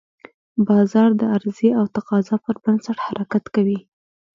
بازار 0.67 1.09
د 1.19 1.21
عرضې 1.33 1.69
او 1.79 1.85
تقاضا 1.95 2.35
پر 2.45 2.55
بنسټ 2.63 2.97
حرکت 3.07 3.43
کوي. 3.55 3.79